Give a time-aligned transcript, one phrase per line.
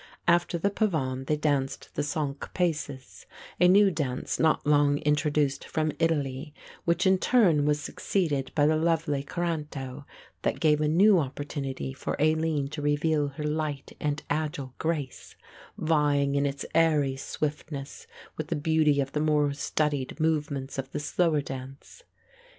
[0.27, 3.27] After the pavan they danced the cinque paces,
[3.59, 8.77] a new dance not long introduced from Italy, which in turn was succeeded by the
[8.77, 10.05] lively coranto,
[10.41, 15.35] that gave a new opportunity for Aline to reveal her light and agile grace,
[15.77, 18.07] vying in its airy swiftness
[18.37, 22.01] with the beauty of the more studied movements of the slower dance.